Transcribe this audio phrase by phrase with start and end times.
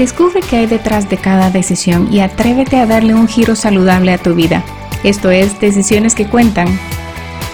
[0.00, 4.16] Descubre qué hay detrás de cada decisión y atrévete a darle un giro saludable a
[4.16, 4.64] tu vida.
[5.04, 6.68] Esto es Decisiones que Cuentan,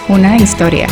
[0.07, 0.87] una historia.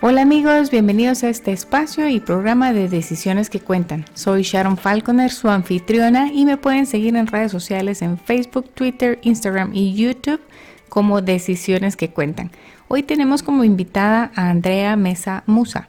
[0.00, 4.04] Hola amigos, bienvenidos a este espacio y programa de Decisiones que Cuentan.
[4.14, 9.18] Soy Sharon Falconer, su anfitriona, y me pueden seguir en redes sociales en Facebook, Twitter,
[9.22, 10.40] Instagram y YouTube
[10.88, 12.52] como Decisiones que Cuentan.
[12.88, 15.88] Hoy tenemos como invitada a Andrea Mesa Musa.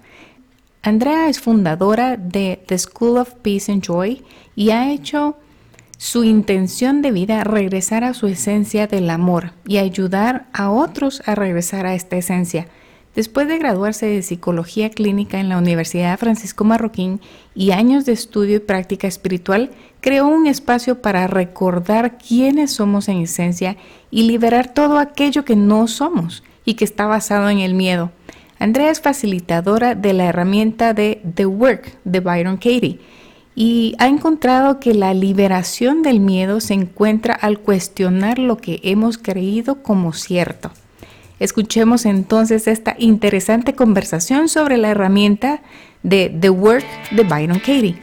[0.82, 4.24] Andrea es fundadora de The School of Peace and Joy
[4.56, 5.38] y ha hecho
[6.00, 11.36] su intención de vida regresar a su esencia del amor y ayudar a otros a
[11.36, 12.68] regresar a esta esencia.
[13.14, 17.22] Después de graduarse de psicología clínica en la Universidad Francisco Marroquín
[17.54, 19.70] y años de estudio y práctica espiritual,
[20.02, 23.78] creó un espacio para recordar quiénes somos en esencia
[24.10, 28.12] y liberar todo aquello que no somos y que está basado en el miedo.
[28.60, 33.00] Andrea es facilitadora de la herramienta de The Work de Byron Katie
[33.56, 39.18] y ha encontrado que la liberación del miedo se encuentra al cuestionar lo que hemos
[39.18, 40.72] creído como cierto.
[41.40, 45.62] Escuchemos entonces esta interesante conversación sobre la herramienta
[46.04, 47.96] de The Work de Byron Katie.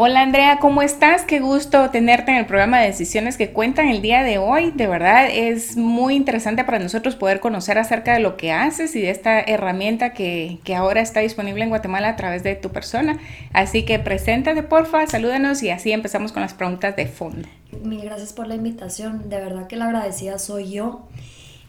[0.00, 1.22] Hola Andrea, ¿cómo estás?
[1.24, 4.70] Qué gusto tenerte en el programa de Decisiones que cuentan el día de hoy.
[4.70, 9.00] De verdad es muy interesante para nosotros poder conocer acerca de lo que haces y
[9.00, 13.18] de esta herramienta que, que ahora está disponible en Guatemala a través de tu persona.
[13.52, 17.48] Así que preséntate porfa, salúdanos y así empezamos con las preguntas de fondo.
[17.82, 21.08] Mil gracias por la invitación, de verdad que la agradecida soy yo.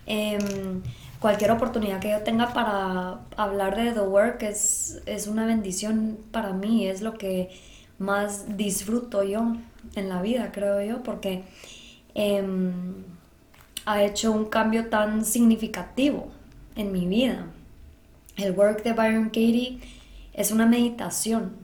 [0.05, 0.83] Em,
[1.19, 6.53] cualquier oportunidad que yo tenga para hablar de The Work es, es una bendición para
[6.53, 7.49] mí, es lo que
[7.99, 9.55] más disfruto yo
[9.95, 11.43] en la vida, creo yo, porque
[12.15, 13.03] em,
[13.85, 16.29] ha hecho un cambio tan significativo
[16.75, 17.47] en mi vida.
[18.37, 19.79] El work de Byron Katie
[20.33, 21.57] es una meditación,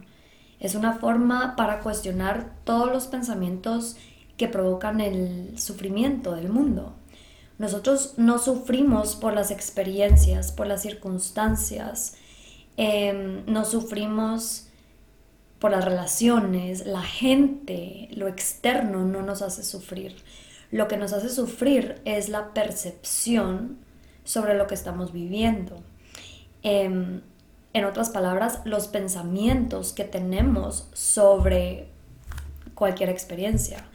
[0.60, 3.98] es una forma para cuestionar todos los pensamientos
[4.38, 6.94] que provocan el sufrimiento del mundo.
[7.58, 12.18] Nosotros no sufrimos por las experiencias, por las circunstancias,
[12.76, 14.68] em, no sufrimos
[15.70, 20.16] las relaciones, la gente, lo externo no nos hace sufrir.
[20.72, 23.78] Lo que nos hace sufrir es la percepción
[24.24, 25.78] sobre lo que estamos viviendo.
[26.64, 27.22] Em,
[27.74, 31.90] en otras palabras, los pensamientos que tenemos sobre
[32.74, 33.86] cualquier experiencia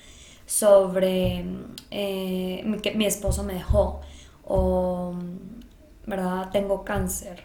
[0.50, 1.44] sobre
[1.92, 4.00] eh, que mi esposo me dejó
[4.44, 5.14] o,
[6.06, 6.50] ¿verdad?
[6.50, 7.44] Tengo cáncer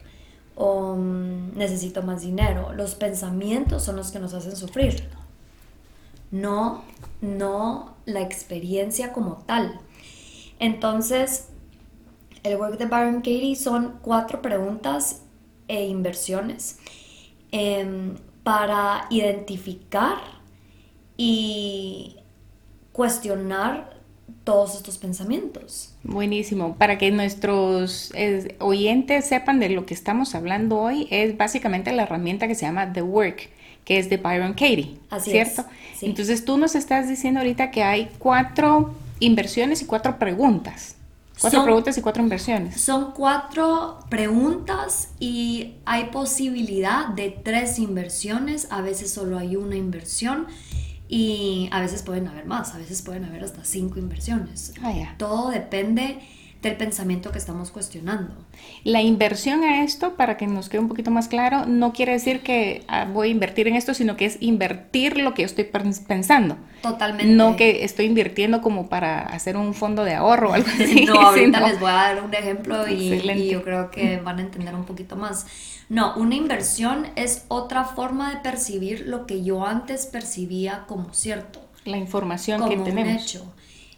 [0.56, 2.74] o necesito más dinero.
[2.74, 5.08] Los pensamientos son los que nos hacen sufrir.
[6.32, 6.84] No,
[7.22, 9.80] no la experiencia como tal.
[10.60, 11.50] Entonces,
[12.44, 15.22] el work de Byron Katie son cuatro preguntas
[15.68, 16.78] e inversiones
[17.52, 20.18] em, para identificar
[21.18, 22.18] y
[22.92, 23.95] cuestionar
[24.46, 25.90] todos estos pensamientos.
[26.04, 26.76] Buenísimo.
[26.76, 28.14] Para que nuestros
[28.60, 32.94] oyentes sepan de lo que estamos hablando hoy, es básicamente la herramienta que se llama
[32.94, 33.50] The Work,
[33.84, 34.98] que es de Byron Katie.
[35.10, 35.66] Así ¿cierto?
[35.94, 40.96] Es, Entonces tú nos estás diciendo ahorita que hay cuatro inversiones y cuatro preguntas.
[41.42, 42.80] Cuatro preguntas y cuatro inversiones.
[42.80, 48.68] Son cuatro preguntas y hay posibilidad de tres inversiones.
[48.70, 50.48] A veces solo hay una inversión.
[51.08, 54.74] Y a veces pueden haber más, a veces pueden haber hasta cinco inversiones.
[54.82, 56.20] Ah, Todo depende
[56.70, 58.34] del pensamiento que estamos cuestionando.
[58.84, 62.42] La inversión a esto, para que nos quede un poquito más claro, no quiere decir
[62.42, 65.66] que ah, voy a invertir en esto, sino que es invertir lo que yo estoy
[65.66, 66.58] pensando.
[66.82, 67.34] Totalmente.
[67.34, 71.06] No que estoy invirtiendo como para hacer un fondo de ahorro o algo así.
[71.06, 74.42] no, ahorita les voy a dar un ejemplo y, y yo creo que van a
[74.42, 75.46] entender un poquito más.
[75.88, 81.62] No, una inversión es otra forma de percibir lo que yo antes percibía como cierto.
[81.86, 83.14] La información que tenemos.
[83.14, 83.55] Un hecho.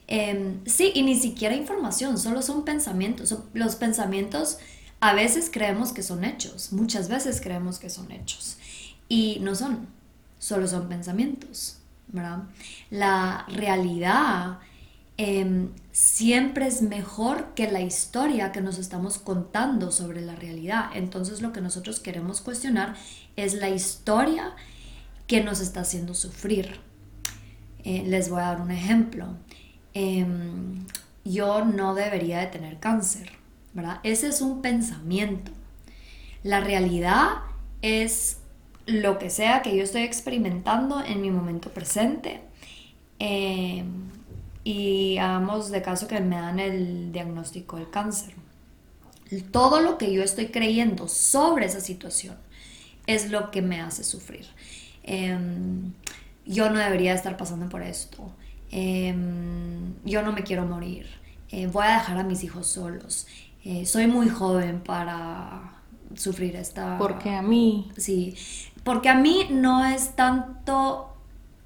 [0.07, 3.35] Em, sí, y ni siquiera información, solo son pensamientos.
[3.53, 4.57] Los pensamientos
[4.99, 8.57] a veces creemos que son hechos, muchas veces creemos que son hechos.
[9.09, 9.87] Y no son,
[10.39, 11.77] solo son pensamientos.
[12.89, 14.59] La realidad
[15.17, 20.89] em, siempre es mejor que la historia que nos estamos contando sobre la realidad.
[20.93, 22.95] Entonces lo que nosotros queremos cuestionar
[23.35, 24.55] es la historia
[25.27, 26.79] que nos está haciendo sufrir.
[27.83, 29.35] Eh, les voy a dar un ejemplo.
[29.99, 30.85] Em,
[31.25, 33.31] yo no debería de tener cáncer,
[33.73, 33.99] ¿verdad?
[34.03, 35.51] Ese es un pensamiento.
[36.43, 37.39] La realidad
[37.81, 38.37] es
[38.85, 42.41] lo que sea que yo estoy experimentando en mi momento presente.
[43.17, 44.11] Em,
[44.63, 48.35] y hagamos de caso que me dan el diagnóstico del cáncer.
[49.51, 52.35] Todo lo que yo estoy creyendo sobre esa situación
[53.07, 54.45] es lo que me hace sufrir.
[55.01, 55.93] Em,
[56.45, 58.31] yo no debería estar pasando por esto.
[58.71, 61.07] Em, yo no me quiero morir.
[61.49, 63.27] Eh, voy a dejar a mis hijos solos.
[63.63, 65.73] Eh, soy muy joven para
[66.15, 66.97] sufrir esta...
[66.97, 67.91] Porque a mí...
[67.97, 68.35] Sí,
[68.83, 71.13] porque a mí no es tanto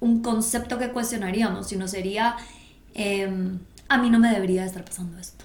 [0.00, 2.36] un concepto que cuestionaríamos, sino sería,
[2.94, 5.44] em, a mí no me debería estar pasando esto.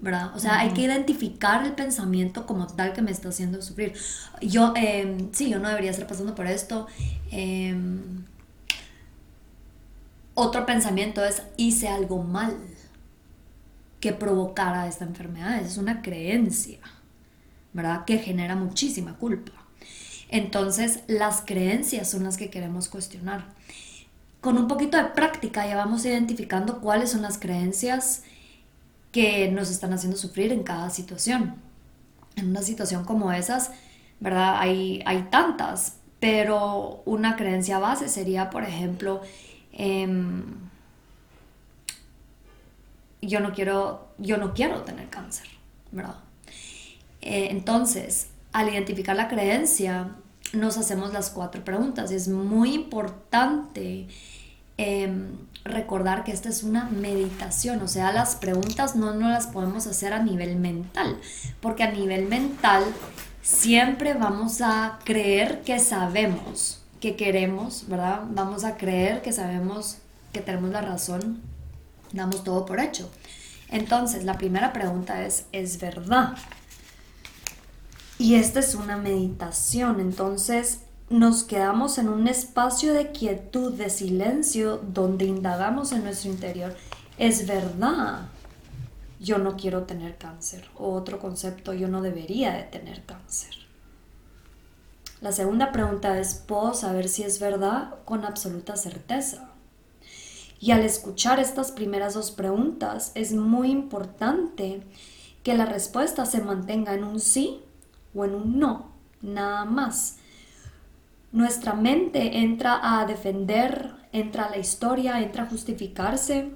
[0.00, 0.36] ¿verdad?
[0.36, 3.94] O sea, hay que identificar el pensamiento como tal que me está haciendo sufrir.
[4.42, 6.86] Yo, em, sí, yo no debería estar pasando por esto.
[10.34, 12.56] Otro pensamiento es, hice algo mal
[14.00, 15.60] que provocara esta enfermedad.
[15.60, 16.80] Es una creencia,
[17.72, 18.04] ¿verdad?
[18.04, 19.52] Que genera muchísima culpa.
[20.28, 23.46] Entonces, las creencias son las que queremos cuestionar.
[24.40, 28.24] Con un poquito de práctica ya vamos identificando cuáles son las creencias
[29.10, 31.54] que nos están haciendo sufrir en cada situación.
[32.36, 33.70] En una situación como esas,
[34.18, 34.56] ¿verdad?
[34.58, 39.22] Hay, hay tantas, pero una creencia base sería, por ejemplo,
[39.74, 40.44] em,
[43.20, 45.46] yo, no quiero, yo no quiero tener cáncer,
[45.92, 46.16] ¿verdad?
[47.20, 50.14] Eh, entonces, al identificar la creencia,
[50.52, 52.10] nos hacemos las cuatro preguntas.
[52.10, 54.06] Es muy importante
[54.76, 55.32] em,
[55.64, 60.12] recordar que esta es una meditación, o sea, las preguntas no, no las podemos hacer
[60.12, 61.18] a nivel mental,
[61.60, 62.84] porque a nivel mental
[63.42, 68.22] siempre vamos a creer que sabemos, que queremos, ¿verdad?
[68.30, 69.98] Vamos a creer que sabemos
[70.32, 71.42] que tenemos la razón,
[72.14, 73.10] damos todo por hecho.
[73.68, 76.34] Entonces, la primera pregunta es, ¿es verdad?
[78.16, 80.80] Y esta es una meditación, entonces
[81.10, 86.74] nos quedamos en un espacio de quietud, de silencio, donde indagamos en nuestro interior.
[87.18, 88.28] Es verdad,
[89.20, 90.70] yo no quiero tener cáncer.
[90.74, 93.63] O otro concepto, yo no debería de tener cáncer.
[95.24, 99.48] La segunda pregunta es, ¿puedo saber si es verdad con absoluta certeza?
[100.60, 104.82] Y al escuchar estas primeras dos preguntas, es muy importante
[105.42, 107.62] que la respuesta se mantenga en un sí
[108.14, 108.90] o en un no,
[109.22, 110.18] nada más
[111.32, 116.50] nuestra mente entra a defender, entra a la historia, entra a justificarse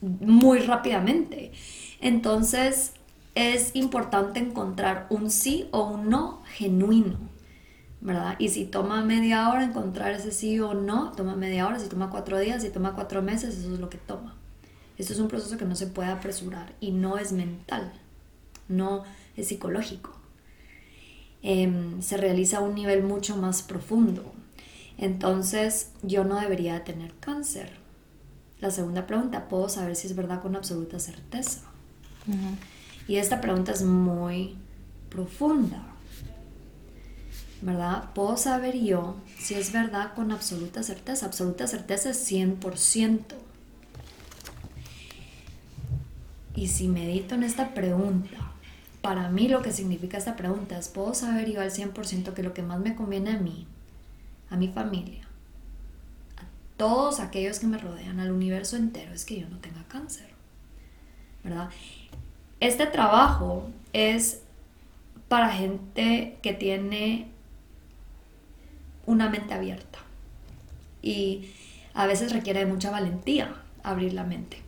[0.00, 1.52] muy rápidamente.
[2.00, 2.94] Entonces
[3.34, 7.18] es importante encontrar un sí o un no genuino,
[8.00, 8.36] ¿verdad?
[8.38, 12.10] Y si toma media hora encontrar ese sí o no, toma media hora, si toma
[12.10, 14.36] cuatro días, si toma cuatro meses, eso es lo que toma.
[14.98, 17.92] Esto es un proceso que no se puede apresurar y no es mental,
[18.68, 19.02] no
[19.36, 20.14] es psicológico.
[21.42, 24.32] Em, se realiza a un nivel mucho más profundo.
[24.96, 27.70] Entonces, yo no debería tener cáncer.
[28.60, 31.62] La segunda pregunta, ¿puedo saber si es verdad con absoluta certeza?
[33.06, 34.56] Y esta pregunta es muy
[35.10, 35.86] profunda.
[37.62, 38.10] ¿Verdad?
[38.14, 41.26] ¿Puedo saber yo si es verdad con absoluta certeza?
[41.26, 43.20] Absoluta certeza es 100%.
[46.56, 48.52] Y si medito en esta pregunta,
[49.00, 52.54] para mí lo que significa esta pregunta es, ¿puedo saber yo al 100% que lo
[52.54, 53.66] que más me conviene a mí,
[54.50, 55.26] a mi familia,
[56.36, 56.42] a
[56.76, 60.28] todos aquellos que me rodean, al universo entero, es que yo no tenga cáncer?
[61.42, 61.70] ¿Verdad?
[62.60, 64.42] Este trabajo es
[65.28, 67.28] para gente que tiene
[69.06, 69.98] una mente abierta
[71.02, 71.50] y
[71.92, 74.58] a veces requiere de mucha valentía abrir la mente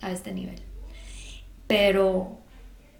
[0.00, 0.60] a este nivel.
[1.66, 2.38] Pero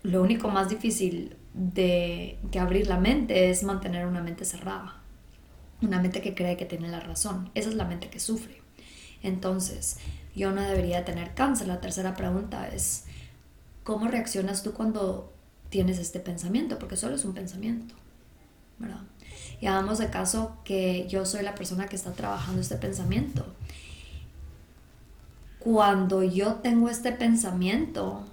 [0.02, 4.96] lo único más difícil de que abrir la mente es mantener una mente cerrada,
[5.82, 7.50] una mente que cree que tiene la razón.
[7.54, 8.60] Esa es la mente que sufre.
[9.22, 9.98] Entonces,
[10.34, 11.68] yo no debería tener cáncer.
[11.68, 13.04] La tercera pregunta es,
[13.84, 15.32] ¿cómo reaccionas tú cuando
[15.68, 16.78] tienes este pensamiento?
[16.78, 17.94] Porque solo es un pensamiento,
[18.78, 19.02] ¿verdad?
[19.60, 23.44] Y hagamos de caso que yo soy la persona que está trabajando este pensamiento.
[25.58, 28.24] Cuando yo tengo este pensamiento,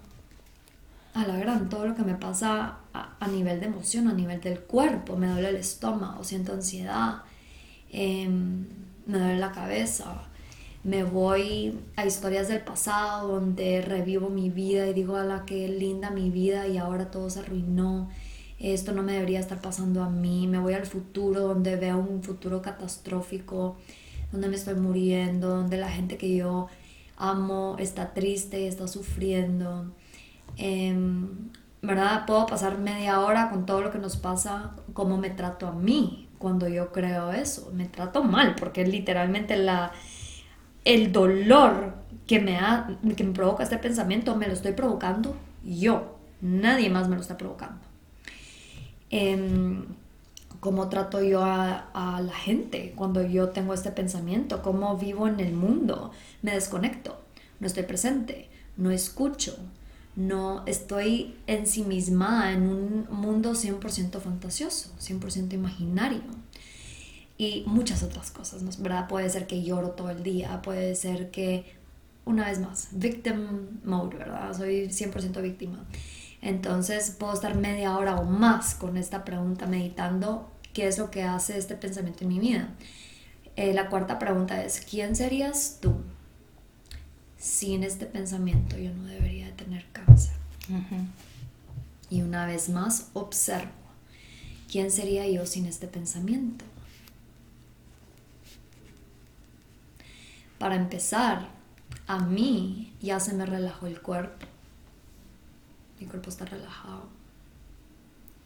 [1.18, 4.60] a la gran, todo lo que me pasa a, nivel de emoción, a nivel del
[4.60, 7.24] cuerpo, me duele el estómago, siento ansiedad,
[7.92, 8.68] em,
[9.08, 10.27] me duele la cabeza,
[10.88, 15.68] me voy a historias del pasado donde revivo mi vida y digo a la que
[15.68, 18.10] linda mi vida y ahora todo se arruinó,
[18.58, 22.24] esto no me debería estar pasando a mí, me voy al futuro donde veo un
[22.24, 23.78] futuro catastrófico,
[24.32, 26.68] donde me estoy muriendo, donde la gente que yo
[27.18, 29.92] amo está triste, está sufriendo
[30.58, 31.52] Em,
[31.82, 32.26] ¿verdad?
[32.26, 36.30] Puedo pasar media hora con todo lo que nos pasa, cómo me trato a mí
[36.40, 37.72] cuando yo creo eso.
[37.74, 39.92] Me trato mal, porque literalmente la,
[40.88, 41.96] el dolor
[42.28, 46.18] que me, ha, que provoca este pensamiento me lo estoy provocando yo.
[46.40, 47.82] Nadie más me lo está provocando.
[49.10, 49.86] Em,
[50.62, 54.62] ¿Cómo trato yo a, la gente cuando yo tengo este pensamiento?
[54.62, 56.12] ¿Cómo vivo en el mundo?
[56.42, 57.20] Me desconecto,
[57.60, 59.56] no estoy presente, no escucho,
[60.16, 66.22] no estoy ensimismada en un mundo 100% fantasioso, 100% imaginario
[67.38, 69.08] y muchas otras cosas, ¿verdad?
[69.08, 71.76] Puede ser que lloro todo el día, puede ser que,
[72.26, 74.56] una vez más, victim mode, ¿verdad?
[74.58, 75.86] Soy 100% víctima.
[76.42, 81.24] Entonces puedo estar media hora o más con esta pregunta meditando qué es lo que
[81.24, 82.70] hace este pensamiento en mi vida.
[83.56, 85.96] Eh, la cuarta pregunta es, ¿quién serías tú?
[87.38, 90.34] Sin este pensamiento yo no debería de tener cáncer.
[92.10, 93.72] Y una vez más, observo,
[94.72, 96.66] ¿quién sería yo sin este pensamiento?
[100.60, 101.50] Para empezar,
[102.08, 104.46] a mí ya se me relajó el cuerpo.
[106.00, 107.10] Mi cuerpo está relajado.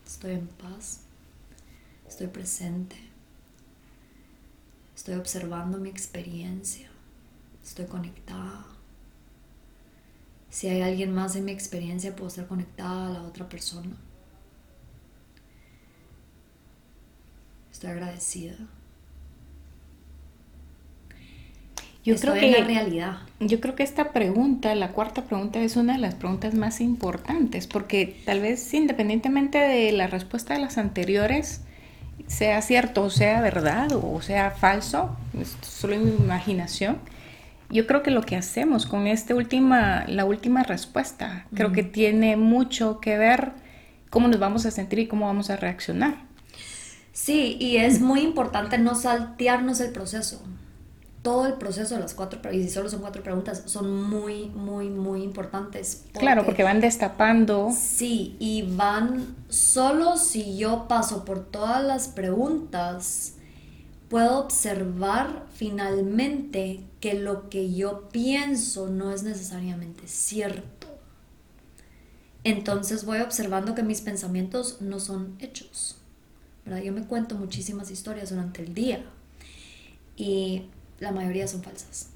[0.05, 1.01] Estoy en paz.
[2.07, 2.97] Estoy presente.
[4.95, 6.89] Estoy observando mi experiencia.
[7.63, 8.65] Estoy conectada.
[10.49, 13.95] Si hay alguien más en mi experiencia, puedo estar conectada a la otra persona.
[17.71, 18.57] Estoy agradecida.
[22.03, 23.17] Yo creo que la realidad.
[23.39, 27.67] Yo creo que esta pregunta, la cuarta pregunta, es una de las preguntas más importantes,
[27.67, 31.61] porque tal vez independientemente de la respuesta de las anteriores,
[32.27, 36.97] sea cierto o sea verdad o sea falso, es solo mi imaginación.
[37.69, 42.35] Yo creo que lo que hacemos con esta última, la última respuesta, creo que tiene
[42.35, 43.51] mucho que ver
[44.09, 46.15] cómo nos vamos a sentir y cómo vamos a reaccionar.
[47.13, 50.41] Sí, y es muy importante no saltearnos el proceso
[51.21, 54.89] todo el proceso de las cuatro, y si solo son cuatro preguntas, son muy, muy,
[54.89, 56.05] muy importantes.
[56.13, 57.69] claro, porque van destapando.
[57.71, 63.35] Sí, y van, solo si yo paso por todas las preguntas,
[64.09, 70.87] puedo observar finalmente que lo que yo pienso no es necesariamente cierto.
[72.43, 75.97] Entonces voy observando que mis pensamientos no son hechos.
[76.65, 76.81] ¿verdad?
[76.81, 79.03] Yo me cuento muchísimas historias durante el día.
[80.17, 80.63] Y
[81.01, 82.09] la mayoría son falsas.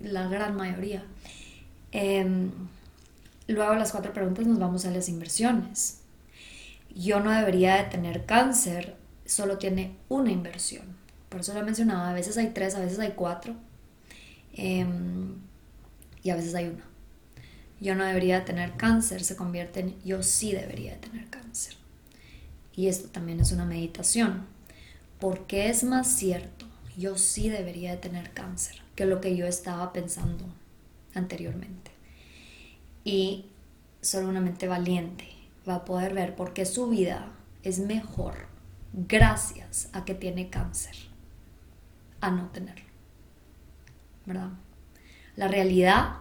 [0.00, 1.04] La, gran mayoría.
[1.92, 2.50] Em,
[3.46, 6.00] luego las cuatro preguntas nos vamos a las inversiones.
[6.94, 8.96] Yo no debería de tener cáncer,
[9.26, 10.96] solo tiene una inversión.
[11.28, 13.54] Por eso lo mencionaba, a veces hay tres, a veces hay cuatro.
[14.54, 15.34] Em,
[16.22, 16.84] y a veces hay una.
[17.78, 21.76] Yo no debería de tener cáncer, se convierte en yo sí debería de tener cáncer.
[22.74, 24.46] Y esto también es una meditación.
[25.20, 29.92] porque es más cierto yo sí debería de tener cáncer, que lo que yo estaba
[29.92, 30.44] pensando
[31.14, 31.90] anteriormente.
[33.04, 33.46] Y
[34.00, 35.28] solo una mente valiente
[35.68, 37.32] va a poder ver por qué su vida
[37.62, 38.46] es mejor
[38.92, 40.94] gracias a que tiene cáncer,
[42.20, 42.84] a no tenerlo.
[44.26, 44.50] ¿Verdad?
[45.36, 46.18] La realidad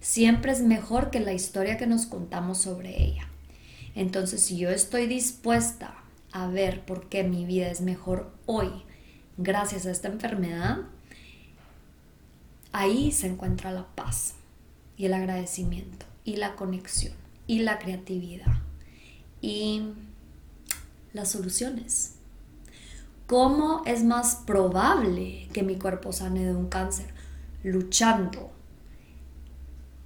[0.00, 3.28] siempre es mejor que la historia que nos contamos sobre ella.
[3.94, 5.94] Entonces, si yo estoy dispuesta
[6.32, 8.85] a ver por qué mi vida es mejor hoy
[9.38, 10.78] gracias a esta enfermedad,
[12.72, 14.34] ahí se encuentra la paz
[14.96, 17.14] y el agradecimiento y la conexión
[17.46, 18.58] y la creatividad
[19.40, 19.92] y
[21.12, 22.14] las soluciones.
[23.26, 27.12] ¿Cómo es más probable que mi cuerpo sane de un cáncer?
[27.64, 28.52] Luchando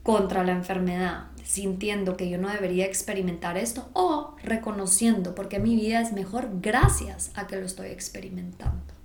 [0.02, 6.00] contra la enfermedad, sintiendo que yo no debería experimentar esto o reconociendo porque mi vida
[6.00, 8.99] es mejor gracias a que lo estoy experimentando.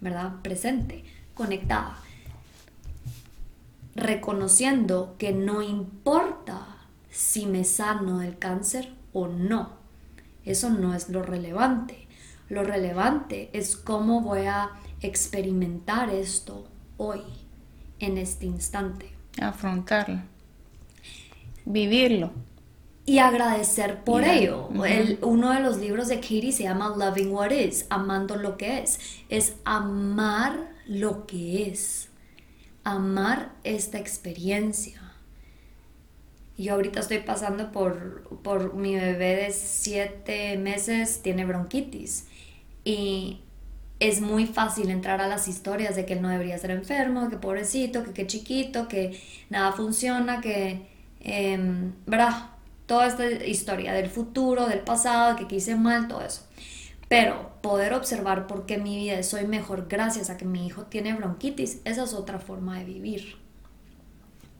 [0.00, 0.40] ¿Verdad?
[0.42, 1.04] Presente,
[1.34, 1.98] conectada.
[3.94, 6.66] Reconociendo que no importa
[7.10, 9.70] si me sano del cáncer o no.
[10.44, 12.06] Eso no es lo relevante.
[12.48, 16.66] Lo relevante es cómo voy a experimentar esto
[16.96, 17.22] hoy,
[17.98, 19.12] en este instante.
[19.40, 20.20] Afrontarlo.
[21.64, 22.32] Vivirlo
[23.10, 24.68] y agradecer por ello.
[25.22, 29.00] uno de los libros de Katie se llama Loving What Is, amando lo que es.
[29.28, 32.08] Es amar lo que es,
[32.84, 35.02] amar esta experiencia.
[36.56, 42.28] Yo ahorita estoy pasando por, por mi bebé de siete meses, tiene bronquitis.
[42.84, 43.40] Y
[43.98, 47.38] es muy fácil entrar a las historias de que él no debería ser enfermo, que
[47.38, 50.88] pobrecito, que qué chiquito, que nada funciona, que...
[51.22, 51.58] Eh,
[52.06, 52.59] ¿Verdad?
[52.90, 56.42] Toda esta historia del futuro, del pasado, que hice mal, todo eso.
[57.08, 61.14] Pero poder observar por qué mi vida soy mejor gracias a que mi hijo tiene
[61.14, 63.36] bronquitis, esa es otra forma de vivir.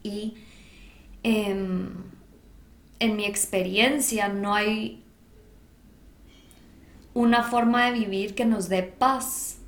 [0.04, 0.34] Y
[1.24, 1.88] em,
[3.00, 5.02] en mi experiencia no hay
[7.14, 9.58] una forma de vivir que nos dé paz,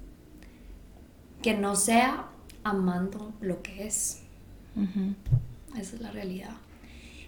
[1.42, 2.28] que no sea
[2.62, 4.22] amando lo que es.
[5.76, 6.54] Esa es la realidad.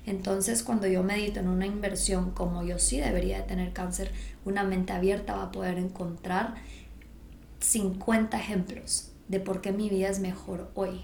[0.07, 4.11] Entonces, cuando yo medito en una inversión como yo sí debería de tener cáncer,
[4.45, 6.55] una mente abierta va a poder encontrar
[7.61, 11.01] 50 ejemplos de por qué mi vida es mejor hoy.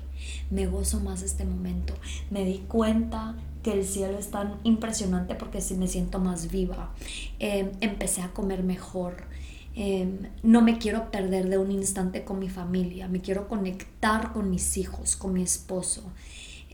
[0.51, 1.95] Me gozo más este momento.
[2.31, 6.93] Me di cuenta que el cielo es tan impresionante porque me siento más viva.
[7.39, 9.25] Em, empecé a comer mejor.
[9.75, 13.09] Em, no me quiero perder de un instante con mi familia.
[13.09, 16.03] Me quiero conectar con mis hijos, con mi esposo.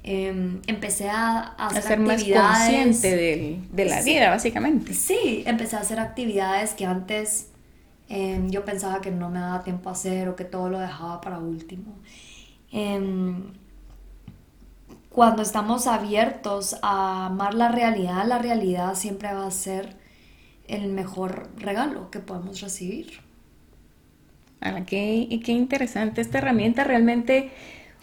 [0.08, 4.94] Em, empecé a, hacer ser más consciente de, la vida, básicamente.
[4.94, 7.48] Sí, empecé a hacer actividades que antes
[8.48, 11.40] yo pensaba que no me daba tiempo a hacer o que todo lo dejaba para
[11.40, 11.92] último
[15.16, 19.96] cuando estamos abiertos a amar la realidad, la realidad siempre va a ser
[20.68, 23.20] el mejor regalo que podemos recibir.
[24.60, 26.20] Ah, qué, qué interesante.
[26.20, 27.50] Esta herramienta realmente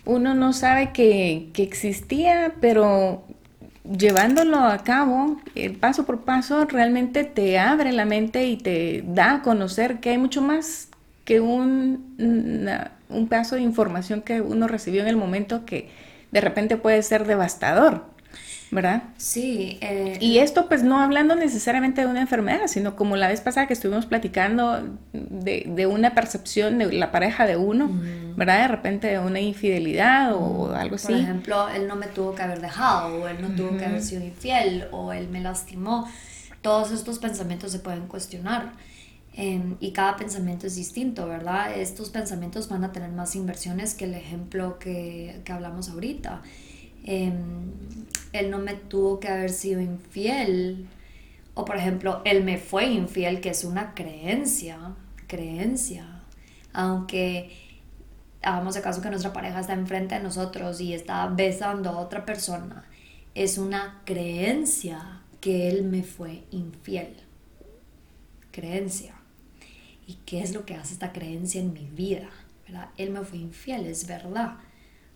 [0.05, 3.23] uno no sabe que, que existía, pero
[3.83, 9.35] llevándolo a cabo, el paso por paso, realmente te abre la mente y te da
[9.35, 10.89] a conocer que hay mucho más
[11.25, 12.15] que un,
[13.09, 15.89] un paso de información que uno recibió en el momento que
[16.31, 18.05] de repente puede ser devastador,
[18.73, 19.03] ¿verdad?
[19.17, 19.77] Sí.
[19.81, 23.67] Eh, y esto pues no hablando necesariamente de una enfermedad, sino como la vez pasada
[23.67, 27.89] que estuvimos platicando de, una percepción de la pareja de uno,
[28.35, 28.63] ¿verdad?
[28.63, 31.13] De repente de una infidelidad o algo así.
[31.13, 34.01] Por ejemplo, él no me tuvo que haber dejado, o él no tuvo que haber
[34.01, 36.09] sido infiel, o él me lastimó.
[36.61, 38.71] Todos estos pensamientos se pueden cuestionar.
[39.35, 41.75] Em, y cada pensamiento es distinto, ¿verdad?
[41.75, 46.41] Estos pensamientos van a tener más inversiones que el ejemplo que, que hablamos ahorita.
[47.03, 47.71] Em,
[48.31, 50.87] él no me tuvo que haber sido infiel.
[51.53, 54.95] O por ejemplo, él me fue infiel, que es una creencia,
[55.27, 56.23] creencia.
[56.73, 57.51] Aunque
[58.41, 62.25] hagamos de caso que nuestra pareja está enfrente de nosotros y está besando a otra
[62.25, 62.85] persona,
[63.35, 67.15] es una creencia que él me fue infiel.
[68.51, 69.15] Creencia.
[70.07, 72.29] ¿Y qué es lo que hace esta creencia en mi vida?
[72.65, 72.89] ¿verdad?
[72.97, 74.57] Él me fue infiel, es verdad.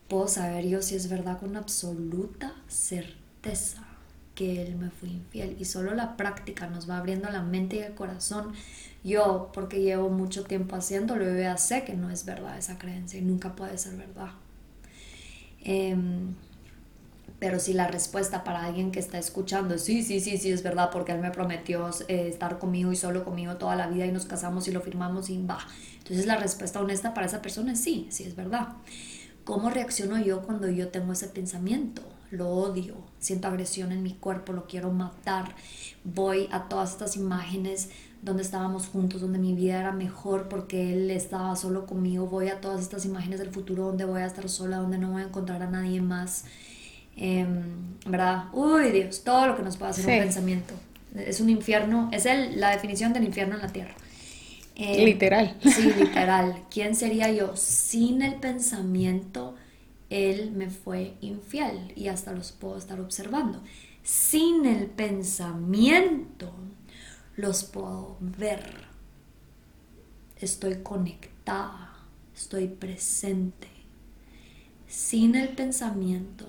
[0.08, 3.84] Puedo saber yo si es verdad con absoluta certeza
[4.36, 5.58] que él me fue infiel.
[5.60, 8.54] Y solo la práctica nos va abriendo la mente y el corazón.
[9.04, 13.20] Yo, porque llevo mucho tiempo haciéndolo, yo ya sé que no es verdad esa creencia
[13.20, 14.32] y nunca puede ser verdad.
[15.62, 15.96] Eh,
[17.40, 20.90] pero si la respuesta para alguien que está escuchando sí, sí, sí, sí, es verdad,
[20.92, 24.26] porque él me prometió eh, estar conmigo y solo conmigo toda la vida y nos
[24.26, 25.60] casamos y lo firmamos y va.
[26.00, 28.70] Entonces la respuesta honesta para esa persona es sí, sí es verdad.
[29.48, 32.04] ¿Cómo reacciono yo cuando yo tengo ese pensamiento?
[32.30, 35.56] Lo odio, siento agresión en mi cuerpo, lo quiero matar.
[36.04, 37.90] Voy a todas estas imágenes
[38.22, 42.28] donde estábamos juntos, donde mi vida era mejor porque él estaba solo conmigo.
[42.28, 45.22] Voy a todas estas imágenes del futuro donde voy a estar sola, donde no voy
[45.24, 46.44] a encontrar a nadie más
[47.18, 48.46] Em, ¿verdad?
[48.54, 50.76] Uy, Dios, todo lo que nos puede hacer un pensamiento.
[51.16, 53.96] Es un infierno, es el, la definición del infierno en la tierra.
[54.78, 55.58] Em, literal.
[55.66, 56.66] Sí, literal.
[56.70, 57.56] ¿Quién sería yo?
[57.58, 59.56] Sin el pensamiento,
[60.10, 63.64] él me fue infiel y hasta los puedo estar observando.
[64.04, 66.54] Sin el pensamiento,
[67.36, 68.86] los puedo ver.
[70.40, 71.94] Estoy conectada,
[72.36, 73.68] estoy presente.
[74.88, 76.46] Sin el pensamiento,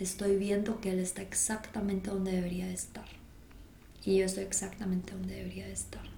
[0.00, 3.06] estoy viendo que Él está exactamente donde debería estar.
[4.04, 6.09] Y yo estoy exactamente donde debería estar.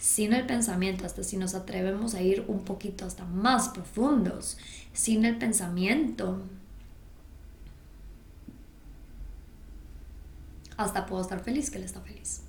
[0.00, 4.58] Sin el pensamiento, hasta si nos atrevemos a ir un poquito hasta más profundos,
[4.92, 6.42] sin el pensamiento,
[10.76, 12.40] hasta puedo estar feliz que Él está feliz.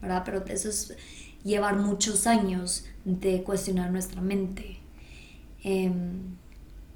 [0.00, 0.22] ¿Verdad?
[0.24, 0.94] Pero eso es
[1.42, 4.78] llevar muchos años de cuestionar nuestra mente.
[5.64, 6.36] Em,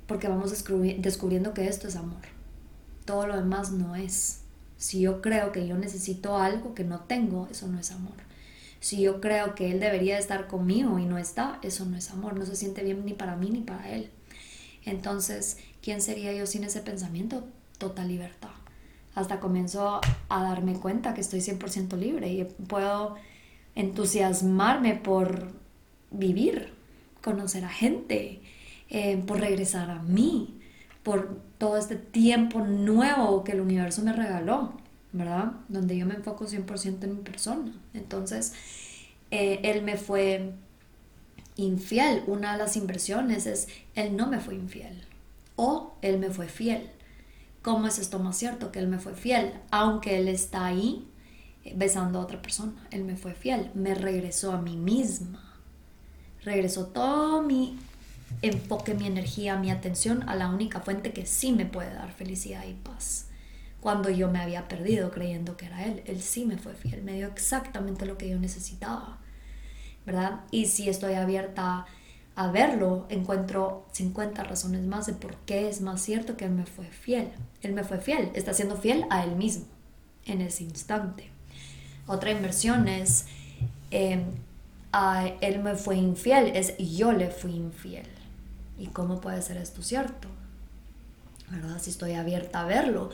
[0.06, 2.36] porque vamos descubriendo que esto es amor
[3.06, 4.40] todo lo demás no es.
[4.76, 8.25] Si yo creo que yo necesito algo que no tengo, eso no es amor.
[8.86, 12.38] Si yo creo que él debería estar conmigo y no está, eso no es amor.
[12.38, 14.10] No se siente bien ni para mí ni para él.
[14.84, 17.42] Entonces, ¿quién sería yo sin ese pensamiento?
[17.78, 18.50] Total libertad.
[19.16, 23.16] Hasta comienzo a darme cuenta que estoy 100% libre y puedo
[23.74, 25.50] entusiasmarme por
[26.12, 26.72] vivir,
[27.24, 28.40] conocer a gente,
[28.88, 30.60] eh, por regresar a mí,
[31.02, 34.74] por todo este tiempo nuevo que el universo me regaló,
[35.16, 35.52] ¿verdad?
[35.68, 37.72] Donde yo me enfoco 100% en mi persona.
[37.94, 38.52] Entonces,
[39.30, 40.52] eh, él me fue
[41.56, 42.22] infiel.
[42.26, 45.04] Una de las inversiones es, él no me fue infiel
[45.56, 46.90] o él me fue fiel.
[47.66, 48.70] ¿cómo es esto más cierto?
[48.70, 51.04] Que Él me fue fiel, aunque Él está ahí
[51.64, 52.86] eh, besando a otra persona.
[52.92, 55.42] Él me fue fiel, me regresó a mí misma.
[56.44, 57.76] Regresó todo mi
[58.40, 62.64] enfoque, mi energía, mi atención a la única fuente que sí me puede dar felicidad
[62.68, 63.25] y paz.
[63.86, 67.12] Cuando yo me había perdido creyendo que era Él, Él sí me fue fiel, me
[67.12, 69.18] dio exactamente lo que yo necesitaba,
[70.04, 70.40] ¿verdad?
[70.50, 71.86] Y si estoy abierta
[72.34, 76.66] a verlo, encuentro 50 razones más de por qué es más cierto que Él me
[76.66, 77.28] fue fiel.
[77.62, 79.66] Él me fue fiel, está siendo fiel a Él mismo
[80.24, 81.30] en ese instante.
[82.08, 83.26] Otra inversión es,
[83.92, 84.24] em,
[84.90, 88.08] a Él me fue infiel, es yo le fui infiel.
[88.80, 90.26] ¿Y cómo puede ser esto cierto?
[91.52, 91.80] ¿Verdad?
[91.80, 93.10] Si estoy abierta a verlo,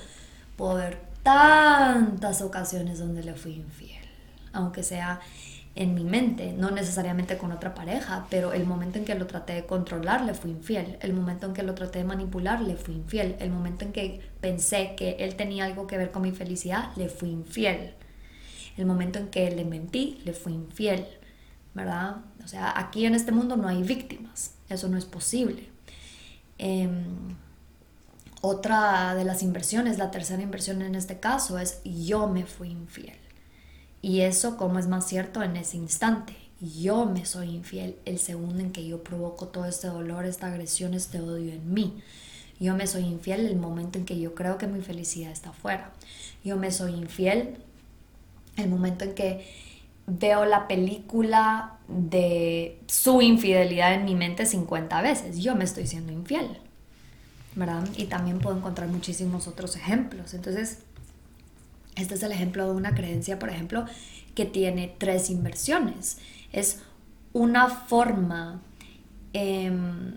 [0.56, 4.04] puedo ver tantas ocasiones donde le fui infiel,
[4.52, 5.20] aunque sea
[5.74, 9.54] en mi mente, no necesariamente con otra pareja, pero el momento en que lo traté
[9.54, 12.94] de controlar le fui infiel, el momento en que lo traté de manipular le fui
[12.94, 16.90] infiel, el momento en que pensé que él tenía algo que ver con mi felicidad
[16.96, 17.94] le fui infiel,
[18.76, 21.06] el momento en que le mentí le fui infiel,
[21.72, 22.16] ¿verdad?
[22.44, 25.68] O sea, aquí en este mundo no hay víctimas, eso no es posible.
[26.58, 27.34] Em,
[28.42, 33.16] otra de las inversiones, la tercera inversión en este caso, es yo me fui infiel.
[34.02, 38.60] Y eso, como es más cierto en ese instante, yo me soy infiel el segundo
[38.60, 42.02] en que yo provoco todo este dolor, esta agresión, este odio en mí.
[42.60, 45.92] Yo me soy infiel el momento en que yo creo que mi felicidad está afuera.
[46.44, 47.56] Yo me soy infiel
[48.56, 49.46] el momento en que
[50.06, 55.38] veo la película de su infidelidad en mi mente 50 veces.
[55.38, 56.58] Yo me estoy siendo infiel,
[57.96, 60.32] Y también puedo encontrar muchísimos otros ejemplos.
[60.32, 60.78] Entonces,
[61.96, 63.84] este es el ejemplo de una creencia, por ejemplo,
[64.34, 66.18] que tiene tres inversiones.
[66.52, 66.80] Es
[67.34, 68.62] una forma
[69.34, 70.14] em,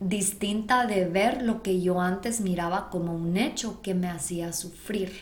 [0.00, 5.12] distinta de ver lo que yo antes miraba como un hecho que me hacía sufrir.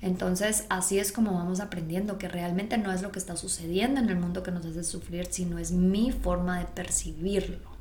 [0.00, 4.08] Entonces, así es como vamos aprendiendo que realmente no es lo que está sucediendo en
[4.08, 7.75] el mundo que nos hace sufrir, sino es mi forma de percibirlo.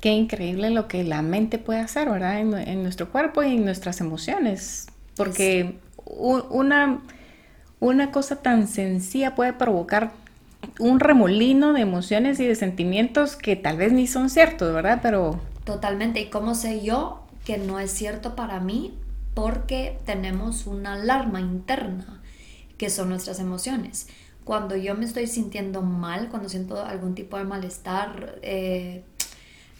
[0.00, 2.38] Qué increíble lo que la mente puede hacer, ¿verdad?
[2.40, 4.86] En, nuestro cuerpo y en nuestras emociones.
[5.16, 7.00] Porque una,
[7.80, 10.12] una cosa tan sencilla puede provocar
[10.78, 15.00] un remolino de emociones y de sentimientos que tal vez ni son ciertos, ¿verdad?
[15.02, 15.40] Pero...
[15.64, 16.20] Totalmente.
[16.20, 18.94] ¿Y cómo sé yo que no es cierto para mí?
[19.34, 22.20] porque tenemos una alarma interna,
[22.76, 24.08] que son nuestras emociones.
[24.44, 29.04] Cuando yo me estoy sintiendo mal, cuando siento algún tipo de malestar, eh,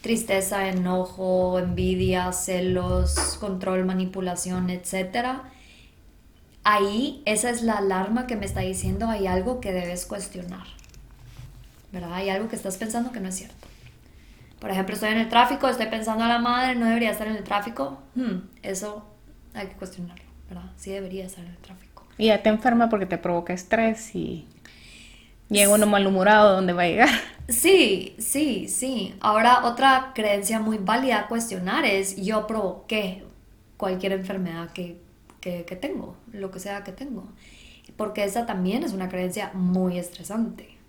[0.00, 5.40] tristeza, enojo, envidia, celos, control, manipulación, etc.,
[6.64, 10.66] ahí esa es la alarma que me está diciendo hay algo que debes cuestionar.
[11.92, 12.14] ¿Verdad?
[12.14, 13.66] Hay algo que estás pensando que no es cierto.
[14.60, 17.36] Por ejemplo, estoy en el tráfico, estoy pensando a la madre, no debería estar en
[17.36, 17.98] el tráfico.
[18.14, 19.04] Hmm, eso
[19.54, 20.70] hay que cuestionarlo, ¿verdad?
[20.76, 22.06] Sí debería estar en el tráfico.
[22.18, 24.46] Y ya te enferma porque te provoca estrés y
[25.50, 27.08] llega uno malhumorado donde va a llegar.
[27.48, 29.14] Sí, sí, sí.
[29.20, 33.24] Ahora otra creencia muy válida a cuestionar es yo provoqué
[33.76, 35.00] cualquier enfermedad que,
[35.40, 37.24] que, que tengo, lo que sea que tengo.
[37.96, 40.80] Porque esa también es una creencia muy estresante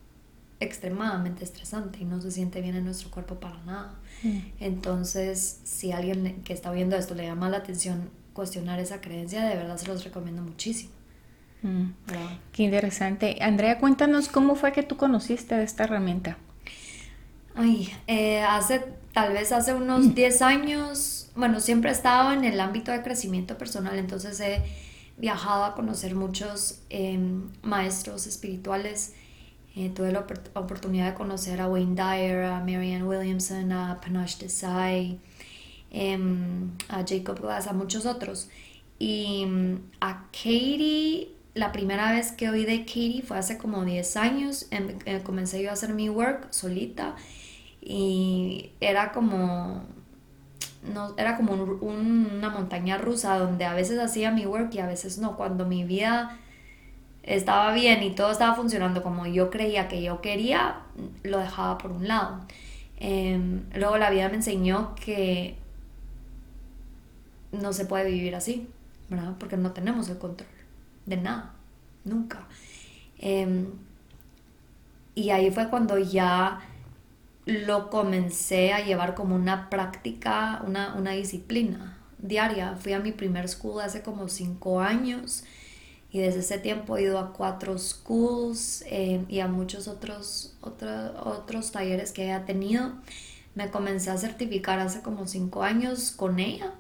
[0.62, 3.96] extremadamente estresante y no se siente bien en nuestro cuerpo para nada.
[4.24, 4.40] Mm.
[4.60, 9.56] Entonces, si alguien que está viendo esto le llama la atención cuestionar esa creencia, de
[9.56, 10.92] verdad se los recomiendo muchísimo.
[11.62, 11.92] Mm.
[12.52, 13.38] Qué interesante.
[13.42, 16.38] Andrea, cuéntanos cómo fue que tú conociste esta herramienta.
[17.56, 20.44] Ay, eh, hace, tal vez hace unos 10 mm.
[20.44, 24.64] años, bueno, siempre he estado en el ámbito de crecimiento personal, entonces he
[25.18, 29.14] viajado a conocer muchos em, maestros espirituales.
[29.76, 35.20] Eh, tuve la oportunidad de conocer a Wayne Dyer, a Marianne Williamson, a Panache Desai,
[35.92, 38.50] Em, a Jacob Glass, a muchos otros.
[38.98, 44.18] Y mm, a Katie, la primera vez que oí de Katie fue hace como 10
[44.18, 44.68] años.
[44.72, 47.16] Em, eh, comencé yo a hacer mi work solita
[47.82, 49.84] y era como
[50.84, 55.18] no, era como una montaña rusa donde a veces hacía mi work y a veces
[55.20, 55.38] no.
[55.38, 56.38] Cuando mi vida
[57.24, 60.82] estaba bien y todo estaba funcionando como yo creía que yo quería,
[61.24, 62.42] lo dejaba por un lado.
[62.98, 65.56] Em, luego la vida me enseñó que
[67.52, 68.70] no se puede vivir así,
[69.10, 69.36] ¿verdad?
[69.40, 70.61] Porque no tenemos el control
[71.06, 71.54] de nada,
[72.04, 72.48] nunca.
[73.18, 73.68] Em,
[75.16, 76.62] y ahí fue cuando ya
[77.46, 82.76] lo comencé a llevar como una práctica, una, disciplina diaria.
[82.76, 85.44] Fui a mi primer school hace como cinco años
[86.12, 91.72] y desde ese tiempo he ido a cuatro schools em, y a muchos otros, otros
[91.72, 92.94] talleres que he tenido.
[93.56, 96.74] Me comencé a certificar hace como cinco años con ella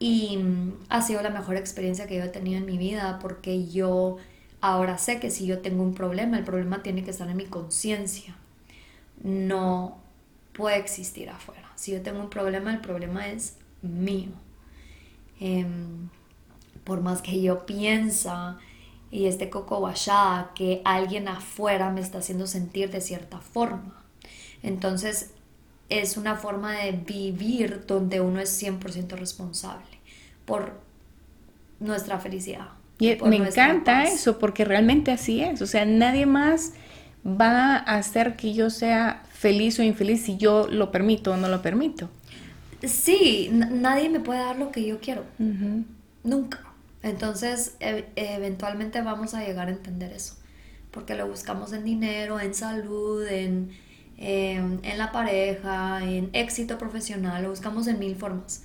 [0.00, 3.68] Y mm, ha sido la mejor experiencia que yo he tenido en mi vida porque
[3.68, 4.16] yo
[4.60, 7.44] ahora sé que si yo tengo un problema, el problema tiene que estar en mi
[7.44, 8.34] conciencia.
[9.22, 9.98] No
[10.54, 11.70] puede existir afuera.
[11.76, 14.30] Si yo tengo un problema, el problema es mío.
[15.38, 16.08] Em,
[16.84, 18.58] por más que yo piensa
[19.10, 24.02] y esté coco guachada que alguien afuera me está haciendo sentir de cierta forma.
[24.62, 25.32] Entonces
[25.90, 29.84] es una forma de vivir donde uno es 100% responsable
[30.46, 30.80] por
[31.80, 32.68] nuestra felicidad.
[32.98, 35.62] Y me encanta eso porque realmente así es.
[35.62, 36.74] O sea, nadie más
[37.26, 41.48] va a hacer que yo sea feliz o infeliz si yo lo permito o no
[41.48, 42.08] lo permito.
[42.82, 45.24] Sí, nadie me puede dar lo que yo quiero.
[46.22, 46.60] Nunca.
[47.02, 50.34] Entonces, e, eventualmente vamos a llegar a entender eso.
[50.90, 53.70] Porque lo buscamos en dinero, en salud, en
[54.22, 58.62] Em, en la pareja, en éxito profesional, lo buscamos en mil formas.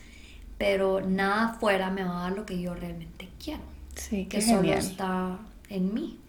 [0.58, 3.64] Pero nada afuera me va a dar lo que yo realmente quiero.
[3.96, 5.40] Sí, que solo está
[5.70, 6.20] en mí.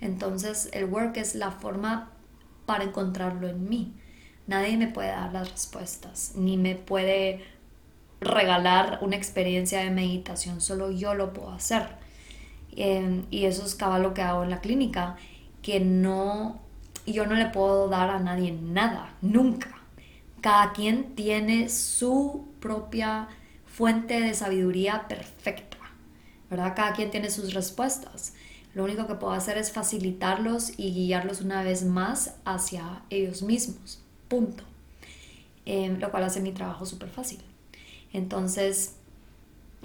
[0.00, 2.12] Entonces el work es la forma
[2.66, 3.92] para encontrarlo en mí.
[4.46, 7.44] Nadie me puede dar las respuestas, ni me puede
[8.20, 11.88] regalar una experiencia de meditación, solo yo lo puedo hacer.
[12.76, 15.16] Em, y eso es cada lo que hago en la clínica,
[15.62, 16.67] que no
[17.08, 19.70] y yo no le puedo dar a nadie nada, nunca.
[20.42, 23.28] Cada quien tiene su propia
[23.64, 25.78] fuente de sabiduría perfecta,
[26.50, 26.74] ¿verdad?
[26.76, 28.34] Cada quien tiene sus respuestas.
[28.74, 34.02] Lo único que puedo hacer es facilitarlos y guiarlos una vez más hacia ellos mismos,
[34.28, 34.64] punto.
[35.64, 37.40] Em, lo cual hace mi trabajo súper fácil.
[38.12, 38.96] Entonces,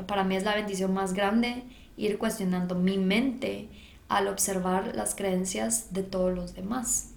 [0.08, 1.64] para mí es la bendición más grande
[1.96, 3.70] ir cuestionando mi mente
[4.10, 7.13] al observar las creencias de todos los demás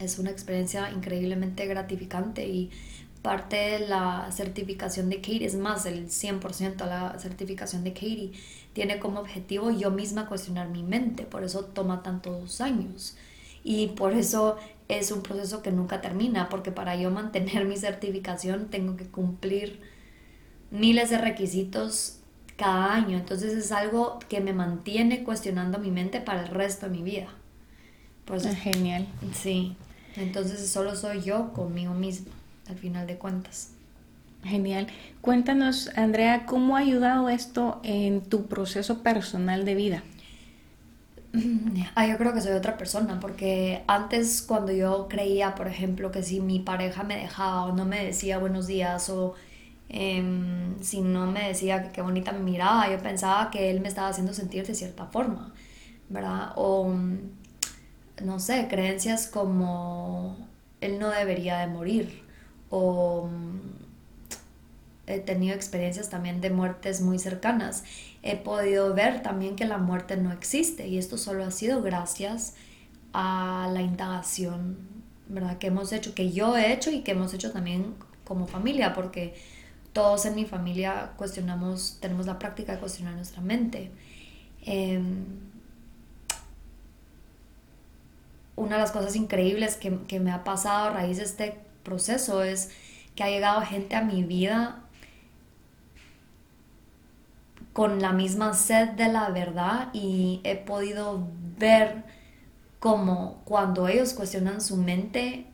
[0.00, 2.70] es una experiencia increíblemente gratificante y
[3.22, 8.32] parte de la certificación de Katie, es más del 100% la certificación de Katie,
[8.72, 13.16] tiene como objetivo yo misma cuestionar mi mente, por eso toma tantos años
[13.62, 14.56] y por eso
[14.88, 19.80] es un proceso que nunca termina, porque para yo mantener mi certificación tengo que cumplir
[20.70, 22.20] miles de requisitos
[22.56, 26.92] cada año, entonces es algo que me mantiene cuestionando mi mente para el resto de
[26.92, 27.28] mi vida.
[28.24, 29.06] Pues, es genial.
[29.34, 29.76] Sí.
[30.20, 32.32] Entonces solo soy yo conmigo misma,
[32.68, 33.70] al final de cuentas.
[34.44, 34.86] Genial.
[35.20, 40.02] Cuéntanos, Andrea, ¿cómo ha ayudado esto en tu proceso personal de vida?
[41.94, 46.22] Ah, yo creo que soy otra persona, porque antes cuando yo creía, por ejemplo, que
[46.22, 49.34] si mi pareja me dejaba o no me decía buenos días o
[49.88, 53.88] em, si no me decía que qué bonita me miraba, yo pensaba que él me
[53.88, 55.52] estaba haciendo sentir de cierta forma,
[56.08, 56.52] ¿verdad?
[56.56, 56.92] O
[58.22, 60.36] no sé, creencias como
[60.80, 62.22] él no debería de morir
[62.70, 63.60] o mm,
[65.06, 67.84] he tenido experiencias también de muertes muy cercanas.
[68.22, 72.54] He podido ver también que la muerte no existe y esto solo ha sido gracias
[73.12, 74.78] a la indagación,
[75.28, 75.58] ¿verdad?
[75.58, 79.34] Que hemos hecho, que yo he hecho y que hemos hecho también como familia, porque
[79.92, 83.90] todos en mi familia cuestionamos, tenemos la práctica de cuestionar nuestra mente.
[84.64, 85.49] Em,
[88.60, 92.70] una de las cosas increíbles que, me ha pasado a raíz de este proceso es
[93.14, 94.82] que ha llegado gente a mi vida
[97.72, 101.26] con la misma sed de la verdad y he podido
[101.58, 102.04] ver
[102.80, 105.46] como cuando ellos cuestionan su mente,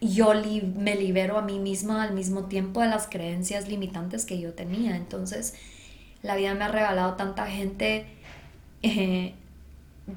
[0.00, 0.32] yo
[0.76, 4.96] me libero a mí misma al mismo tiempo de las creencias limitantes que yo tenía.
[4.96, 5.54] Entonces,
[6.22, 8.06] la vida me ha regalado tanta gente
[8.82, 9.34] eh,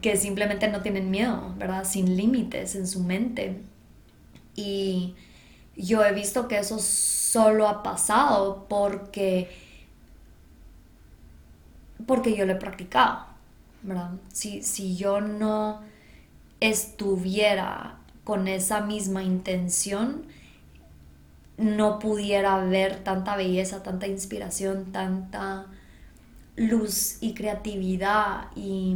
[0.01, 1.83] que simplemente no tienen miedo, ¿verdad?
[1.83, 3.61] Sin límites en su mente.
[4.55, 5.15] Y
[5.75, 9.49] yo he visto que eso solo ha pasado porque,
[12.05, 13.25] porque yo lo he practicado,
[13.81, 14.11] ¿verdad?
[14.31, 15.81] Si, si yo no
[16.59, 20.25] estuviera con esa misma intención,
[21.57, 25.65] no pudiera ver tanta belleza, tanta inspiración, tanta
[26.55, 28.95] luz y creatividad y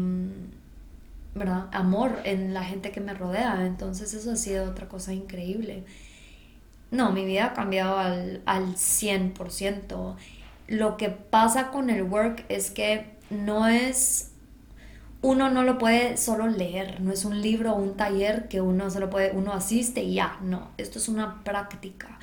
[1.35, 1.67] ¿verdad?
[1.71, 3.65] amor en la gente que me rodea.
[3.65, 5.83] Entonces eso ha sido otra cosa increíble.
[6.91, 10.15] No, mi vida ha cambiado al, al 100%.
[10.67, 14.33] Lo que pasa con el work es que no es
[15.23, 18.91] uno no lo puede solo leer, no es un libro o un taller que uno
[18.91, 22.19] solo puede, uno asiste y ya, no, esto es una práctica.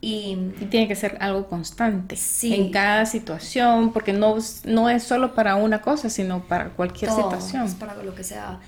[0.00, 0.36] Y,
[0.70, 5.80] tiene que ser algo constante en cada situación, porque no, no es solo para una
[5.80, 7.64] cosa, sino para cualquier situación.
[7.64, 8.60] Es para lo que sea.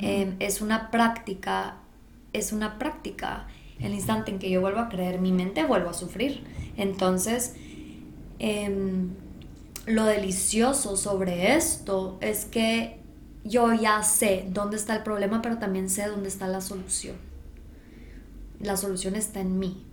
[0.00, 1.76] Em, es una práctica,
[2.32, 3.46] es una práctica.
[3.78, 6.44] El instante en que yo vuelvo a creer, mi mente vuelvo a sufrir.
[6.76, 7.54] Entonces,
[8.38, 9.10] em,
[9.86, 13.00] lo delicioso sobre esto es que
[13.44, 17.16] yo ya sé dónde está el problema, pero también sé dónde está la solución.
[18.60, 19.84] La solución está en mí,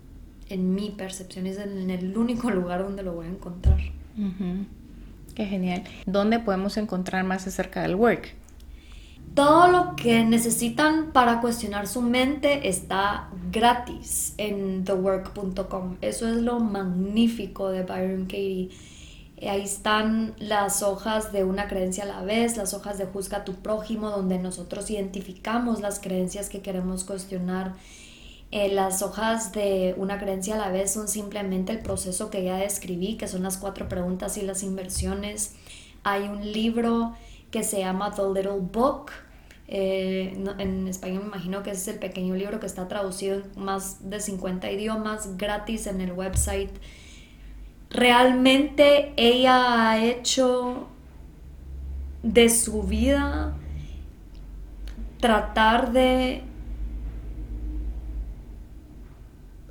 [0.48, 3.78] en mi percepción, es en el único lugar donde lo voy a encontrar.
[5.34, 5.84] Qué genial.
[6.06, 8.34] ¿Dónde podemos encontrar más acerca del work?
[9.34, 15.96] Todo lo que necesitan para cuestionar su mente está gratis en thework.com.
[16.00, 18.70] Eso es lo magnífico de Byron Katie
[19.42, 23.44] Ahí están las hojas de una creencia a la vez, las hojas de juzga a
[23.44, 27.74] tu prójimo, donde nosotros identificamos las creencias que queremos cuestionar.
[28.56, 32.56] Eh, las hojas de una creencia a la vez son simplemente el proceso que ya
[32.56, 35.56] describí, que son las cuatro preguntas y las inversiones.
[36.04, 37.16] Hay un libro
[37.50, 39.10] que se llama The Little Book.
[39.66, 44.08] Eh, en español me imagino que es el pequeño libro que está traducido en más
[44.08, 46.70] de 50 idiomas gratis en el website
[47.94, 50.86] realmente ella ha hecho
[52.22, 53.54] de su vida
[55.20, 56.42] tratar de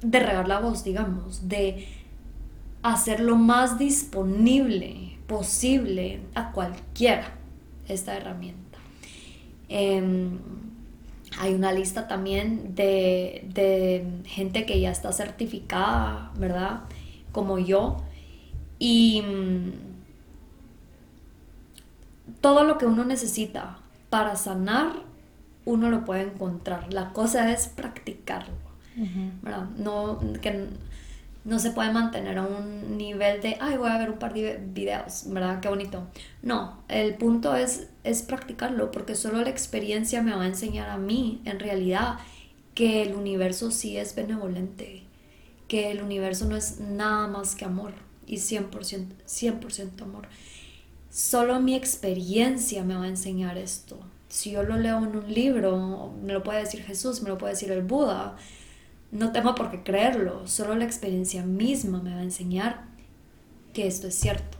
[0.03, 1.87] de regar la voz, digamos, de
[2.83, 7.33] hacer lo más disponible posible a cualquiera
[7.87, 8.77] esta herramienta.
[9.69, 10.39] Em,
[11.39, 16.81] hay una lista también de, de, gente que ya está certificada, ¿verdad?
[17.31, 18.03] Como yo,
[18.77, 19.71] y mm,
[22.41, 23.77] todo lo que uno necesita
[24.09, 24.91] para sanar,
[25.65, 26.93] uno lo puede encontrar.
[26.93, 28.62] La cosa es practicarlo.
[29.77, 30.67] No, que
[31.45, 34.61] no se puede mantener a un nivel de, ay, voy a ver un par de
[34.73, 35.59] videos, ¿verdad?
[35.59, 36.07] Qué bonito.
[36.41, 40.97] No, el punto es, es practicarlo, porque solo la experiencia me va a enseñar a
[40.97, 42.19] mí, en realidad,
[42.75, 45.03] que el universo sí es benevolente,
[45.67, 47.93] que el universo no es nada más que amor
[48.25, 50.27] y 100%, 100% amor.
[51.09, 53.99] Solo mi experiencia me va a enseñar esto.
[54.29, 57.53] Si yo lo leo en un libro, me lo puede decir Jesús, me lo puede
[57.53, 58.35] decir el Buda,
[59.13, 62.85] no tengo por qué creerlo, solo la experiencia misma me va a enseñar
[63.71, 64.57] que esto es cierto.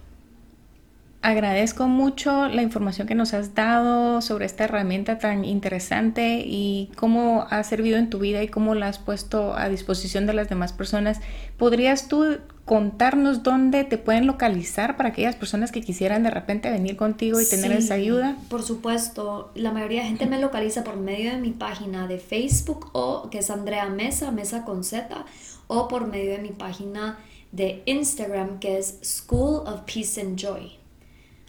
[1.23, 7.47] Agradezco mucho la información que nos has dado sobre esta herramienta tan interesante y cómo
[7.49, 10.73] ha servido en tu vida y cómo la has puesto a disposición de las demás
[10.73, 11.21] personas.
[11.55, 16.97] ¿Podrías tú contarnos dónde te pueden localizar para aquellas personas que quisieran de repente venir
[16.97, 18.35] contigo y tener esa ayuda?
[18.49, 22.89] Por supuesto, la mayoría de gente me localiza por medio de mi página de Facebook
[22.91, 25.23] o que es Andrea Mesa, Mesa con Z,
[25.67, 27.17] o por medio de mi página
[27.53, 30.82] de Instagram que es School of Peace and Joy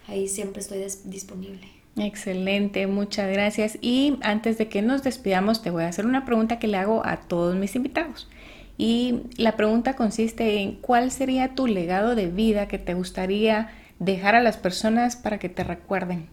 [0.07, 1.69] ahí siempre estoy disponible.
[1.97, 3.79] Excelente, muchas gracias.
[3.81, 7.07] Y antes de que nos despidamos, te voy a hacer una pregunta que le hago
[7.07, 8.29] a todos mis invitados.
[8.77, 14.35] Y la pregunta consiste en cuál sería tu legado de vida que te gustaría dejar
[14.35, 16.27] a las personas para que te recuerden.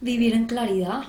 [0.00, 1.02] Vivir en claridad.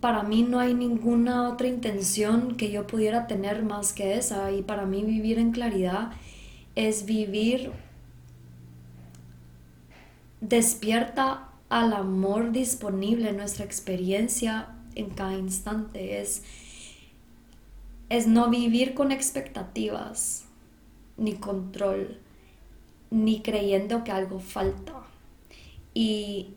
[0.00, 4.52] Para mí no hay ninguna otra intención que yo pudiera tener más que esa.
[4.52, 6.12] Y para mí vivir en claridad
[6.76, 7.72] es vivir
[10.40, 16.20] despierta al amor disponible en nuestra experiencia en cada instante.
[16.20, 16.42] Es,
[18.08, 20.44] es no vivir con expectativas,
[21.16, 22.18] ni control,
[23.10, 24.92] ni creyendo que algo falta.
[25.94, 26.50] Y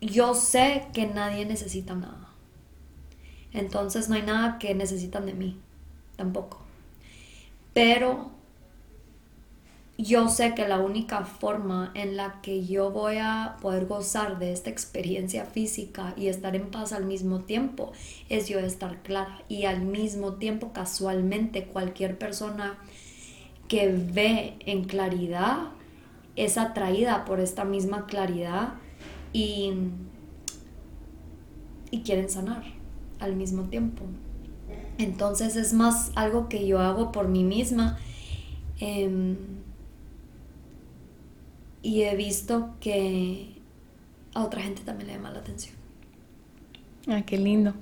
[0.00, 2.28] yo sé que nadie necesita nada.
[3.52, 5.58] Entonces no hay nada que necesitan de mí,
[6.16, 6.60] tampoco.
[7.72, 8.35] Pero
[9.98, 14.52] yo sé que la única forma en la que yo voy a poder gozar de
[14.52, 17.92] esta experiencia física y estar en paz al mismo tiempo
[18.28, 22.78] es yo estar clara y al mismo tiempo casualmente cualquier persona
[23.68, 25.70] que ve en claridad
[26.36, 28.74] es atraída por esta misma claridad
[29.32, 29.72] y,
[31.90, 32.64] y quieren sanar
[33.18, 34.04] al mismo tiempo.
[34.98, 37.98] Entonces es más algo que yo hago por mí misma.
[38.78, 39.36] Em,
[41.86, 43.46] y he visto que
[44.34, 45.76] a otra gente también le llama la atención.
[47.06, 47.74] Ah, qué lindo.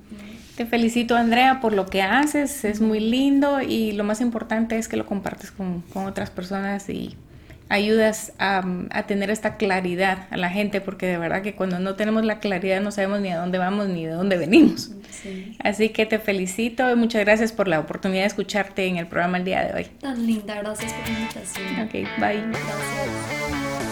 [0.57, 2.67] Te felicito, Andrea, por lo que haces.
[2.67, 6.91] Es muy lindo y lo más importante es que lo compartes con, con otras personas
[6.91, 7.17] y
[7.71, 11.95] ayudas a, a, tener esta claridad a la gente, porque de verdad que cuando no
[11.95, 14.91] tenemos la claridad no sabemos ni a dónde vamos ni de dónde venimos.
[15.61, 19.39] Así que te felicito y muchas gracias por la oportunidad de escucharte en el programa
[19.39, 19.85] el día de hoy.
[19.99, 21.81] Tan linda, gracias por la invitación.
[21.81, 22.43] Ok, bye.
[22.51, 23.84] Gracias.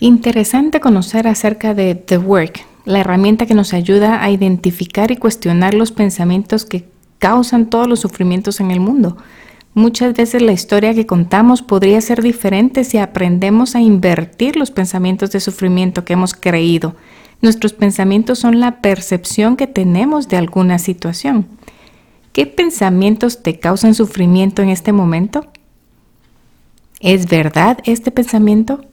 [0.00, 5.74] Interesante conocer acerca de The Work, la herramienta que nos ayuda a identificar y cuestionar
[5.74, 6.88] los pensamientos que
[7.18, 9.16] causan todos los sufrimientos en el mundo.
[9.74, 15.32] Muchas veces la historia que contamos podría ser diferente si aprendemos a invertir los pensamientos
[15.32, 16.94] de sufrimiento que hemos creído.
[17.42, 21.46] Nuestros pensamientos son la percepción que tenemos de alguna situación.
[22.32, 25.46] ¿Qué pensamientos te causan sufrimiento en este momento?
[27.00, 28.87] ¿Es verdad este pensamiento?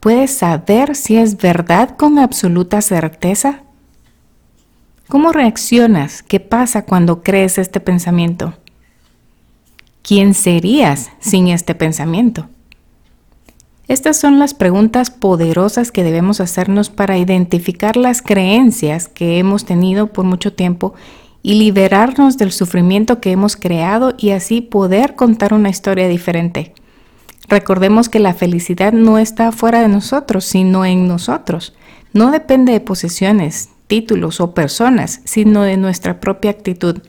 [0.00, 3.64] ¿Puedes saber si es verdad con absoluta certeza?
[5.08, 6.22] ¿Cómo reaccionas?
[6.22, 8.54] ¿Qué pasa cuando crees este pensamiento?
[10.00, 12.48] ¿Quién serías sin este pensamiento?
[13.88, 20.06] Estas son las preguntas poderosas que debemos hacernos para identificar las creencias que hemos tenido
[20.06, 20.94] por mucho tiempo
[21.42, 26.72] y liberarnos del sufrimiento que hemos creado y así poder contar una historia diferente.
[27.50, 31.74] Recordemos que la felicidad no está fuera de nosotros, sino en nosotros.
[32.12, 37.02] No depende de posesiones, títulos o personas, sino de nuestra propia actitud.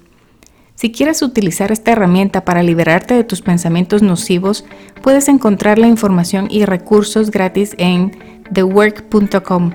[0.73, 4.65] Si quieres utilizar esta herramienta para liberarte de tus pensamientos nocivos,
[5.03, 8.17] puedes encontrar la información y recursos gratis en
[8.51, 9.73] thework.com.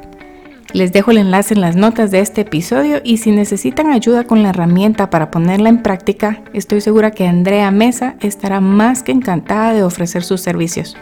[0.73, 4.43] Les dejo el enlace en las notas de este episodio y si necesitan ayuda con
[4.43, 9.73] la herramienta para ponerla en práctica, estoy segura que Andrea Mesa estará más que encantada
[9.73, 10.97] de ofrecer sus servicios.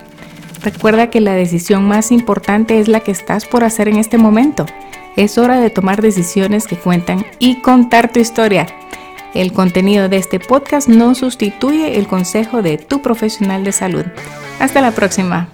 [0.63, 4.67] Recuerda que la decisión más importante es la que estás por hacer en este momento.
[5.17, 8.67] Es hora de tomar decisiones que cuentan y contar tu historia.
[9.35, 14.05] El contenido de este podcast no sustituye el consejo de tu profesional de salud.
[14.61, 15.49] Hasta la próxima.